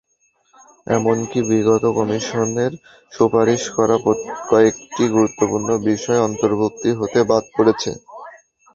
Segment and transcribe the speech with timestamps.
[0.87, 2.71] এমনকি বিগত কমিশনের
[3.11, 3.95] সুপারিশ করা
[4.49, 7.91] কয়েকটি গুরুত্বপূর্ণ বিষয় অন্তর্ভুক্তি হতে বাদ পড়েছে।